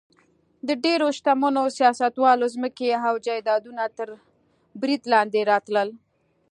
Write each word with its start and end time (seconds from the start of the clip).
د 0.67 0.69
ډېرو 0.85 1.07
شتمنو 1.17 1.63
سیاستوالو 1.77 2.45
ځمکې 2.55 2.87
او 3.07 3.15
جایدادونه 3.27 3.83
تر 3.97 4.09
برید 4.81 5.01
لاندې 5.13 5.39
راتلل. 5.51 5.89